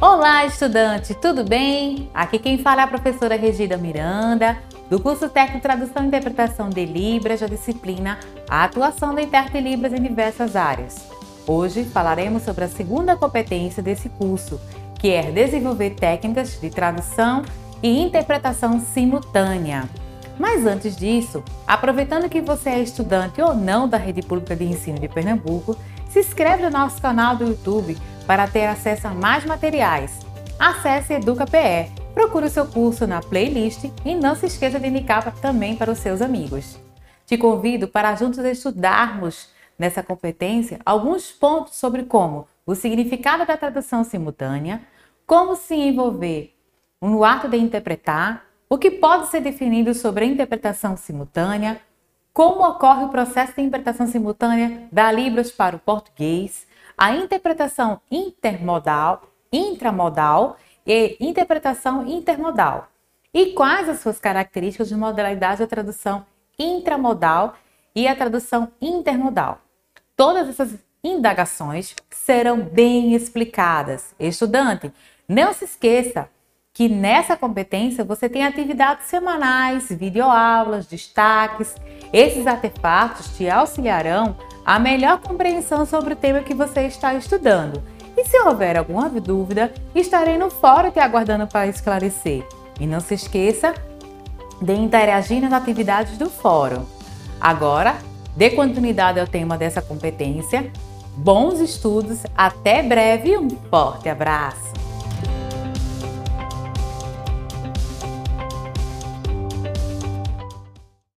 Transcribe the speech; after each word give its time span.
Olá, 0.00 0.46
estudante, 0.46 1.12
tudo 1.12 1.42
bem? 1.42 2.08
Aqui 2.14 2.38
quem 2.38 2.56
fala 2.56 2.82
é 2.82 2.84
a 2.84 2.86
professora 2.86 3.34
Regida 3.34 3.76
Miranda, 3.76 4.56
do 4.88 5.00
curso 5.00 5.28
Técnico 5.28 5.60
Tradução 5.60 6.04
e 6.04 6.06
Interpretação 6.06 6.70
de 6.70 6.84
Libras, 6.84 7.40
da 7.40 7.48
disciplina 7.48 8.16
A 8.48 8.62
Atuação 8.62 9.12
da 9.12 9.20
Intérprete 9.20 9.60
Libras 9.60 9.92
em 9.92 10.00
diversas 10.00 10.54
áreas. 10.54 11.04
Hoje 11.44 11.82
falaremos 11.82 12.44
sobre 12.44 12.62
a 12.62 12.68
segunda 12.68 13.16
competência 13.16 13.82
desse 13.82 14.08
curso, 14.08 14.60
que 15.00 15.10
é 15.10 15.32
desenvolver 15.32 15.96
técnicas 15.96 16.60
de 16.60 16.70
tradução 16.70 17.42
e 17.82 18.00
interpretação 18.00 18.78
simultânea. 18.78 19.88
Mas 20.38 20.64
antes 20.64 20.96
disso, 20.96 21.42
aproveitando 21.66 22.28
que 22.28 22.40
você 22.40 22.70
é 22.70 22.80
estudante 22.80 23.42
ou 23.42 23.52
não 23.52 23.88
da 23.88 23.96
Rede 23.96 24.22
Pública 24.22 24.54
de 24.54 24.62
Ensino 24.62 25.00
de 25.00 25.08
Pernambuco, 25.08 25.76
se 26.08 26.20
inscreve 26.20 26.62
no 26.62 26.70
nosso 26.70 27.02
canal 27.02 27.34
do 27.34 27.48
YouTube 27.48 27.98
para 28.28 28.46
ter 28.46 28.66
acesso 28.66 29.08
a 29.08 29.14
mais 29.14 29.46
materiais. 29.46 30.20
Acesse 30.58 31.14
EducaPE, 31.14 31.90
procure 32.12 32.44
o 32.44 32.50
seu 32.50 32.66
curso 32.66 33.06
na 33.06 33.22
playlist 33.22 33.84
e 34.04 34.14
não 34.14 34.36
se 34.36 34.44
esqueça 34.44 34.78
de 34.78 34.86
indicar 34.86 35.34
também 35.40 35.74
para 35.74 35.90
os 35.90 35.98
seus 35.98 36.20
amigos. 36.20 36.78
Te 37.24 37.38
convido 37.38 37.88
para 37.88 38.14
juntos 38.14 38.44
estudarmos 38.44 39.48
nessa 39.78 40.02
competência 40.02 40.78
alguns 40.84 41.32
pontos 41.32 41.76
sobre 41.76 42.02
como 42.02 42.46
o 42.66 42.74
significado 42.74 43.46
da 43.46 43.56
tradução 43.56 44.04
simultânea, 44.04 44.82
como 45.26 45.56
se 45.56 45.74
envolver 45.74 46.54
no 47.00 47.24
ato 47.24 47.48
de 47.48 47.56
interpretar, 47.56 48.44
o 48.68 48.76
que 48.76 48.90
pode 48.90 49.28
ser 49.28 49.40
definido 49.40 49.94
sobre 49.94 50.26
a 50.26 50.28
interpretação 50.28 50.98
simultânea, 50.98 51.80
como 52.34 52.62
ocorre 52.62 53.04
o 53.04 53.08
processo 53.08 53.54
de 53.54 53.62
interpretação 53.62 54.06
simultânea 54.06 54.86
da 54.92 55.10
Libras 55.10 55.50
para 55.50 55.76
o 55.76 55.78
português, 55.78 56.67
a 56.98 57.14
interpretação 57.14 58.00
intermodal, 58.10 59.22
intramodal 59.52 60.56
e 60.84 61.16
interpretação 61.20 62.04
intermodal. 62.06 62.88
E 63.32 63.52
quais 63.52 63.88
as 63.88 64.00
suas 64.00 64.18
características 64.18 64.88
de 64.88 64.96
modalidade 64.96 65.60
da 65.60 65.66
tradução 65.66 66.26
intramodal 66.58 67.54
e 67.94 68.08
a 68.08 68.16
tradução 68.16 68.72
intermodal. 68.80 69.60
Todas 70.16 70.48
essas 70.48 70.76
indagações 71.02 71.94
serão 72.10 72.60
bem 72.60 73.14
explicadas. 73.14 74.14
Estudante, 74.18 74.92
não 75.28 75.52
se 75.52 75.64
esqueça 75.64 76.28
que 76.72 76.88
nessa 76.88 77.36
competência 77.36 78.04
você 78.04 78.28
tem 78.28 78.44
atividades 78.44 79.06
semanais, 79.06 79.88
videoaulas, 79.88 80.86
destaques. 80.86 81.74
Esses 82.12 82.46
artefatos 82.46 83.36
te 83.36 83.48
auxiliarão 83.48 84.36
a 84.68 84.78
melhor 84.78 85.18
compreensão 85.22 85.86
sobre 85.86 86.12
o 86.12 86.16
tema 86.16 86.40
que 86.40 86.52
você 86.52 86.82
está 86.82 87.14
estudando. 87.14 87.82
E 88.14 88.22
se 88.26 88.38
houver 88.40 88.76
alguma 88.76 89.08
dúvida, 89.08 89.72
estarei 89.94 90.36
no 90.36 90.50
fórum 90.50 90.90
te 90.90 91.00
aguardando 91.00 91.46
para 91.46 91.68
esclarecer. 91.68 92.46
E 92.78 92.86
não 92.86 93.00
se 93.00 93.14
esqueça 93.14 93.72
de 94.60 94.74
interagir 94.74 95.40
nas 95.40 95.54
atividades 95.54 96.18
do 96.18 96.28
fórum. 96.28 96.84
Agora, 97.40 97.96
dê 98.36 98.50
continuidade 98.50 99.18
ao 99.18 99.26
tema 99.26 99.56
dessa 99.56 99.80
competência. 99.80 100.70
Bons 101.16 101.60
estudos, 101.60 102.24
até 102.36 102.82
breve 102.82 103.30
e 103.30 103.38
um 103.38 103.48
forte 103.70 104.10
abraço! 104.10 104.77